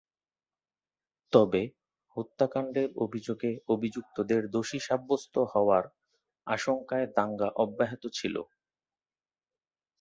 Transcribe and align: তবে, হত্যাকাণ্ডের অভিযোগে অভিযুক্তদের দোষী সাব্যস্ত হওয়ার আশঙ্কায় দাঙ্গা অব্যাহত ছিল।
তবে, 1.33 1.61
হত্যাকাণ্ডের 2.17 2.89
অভিযোগে 2.97 3.51
অভিযুক্তদের 3.67 4.41
দোষী 4.49 4.79
সাব্যস্ত 4.79 5.35
হওয়ার 5.53 5.83
আশঙ্কায় 6.47 7.07
দাঙ্গা 7.17 7.49
অব্যাহত 7.55 8.03
ছিল। 8.13 8.35